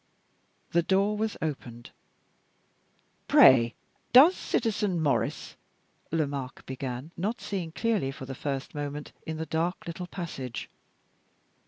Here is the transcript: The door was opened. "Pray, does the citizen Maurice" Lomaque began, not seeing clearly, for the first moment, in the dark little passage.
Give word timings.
The 0.71 0.81
door 0.81 1.15
was 1.15 1.37
opened. 1.43 1.91
"Pray, 3.27 3.75
does 4.13 4.33
the 4.33 4.39
citizen 4.41 4.99
Maurice" 4.99 5.55
Lomaque 6.11 6.65
began, 6.65 7.11
not 7.15 7.39
seeing 7.39 7.71
clearly, 7.71 8.09
for 8.09 8.25
the 8.25 8.33
first 8.33 8.73
moment, 8.73 9.11
in 9.27 9.37
the 9.37 9.45
dark 9.45 9.85
little 9.85 10.07
passage. 10.07 10.71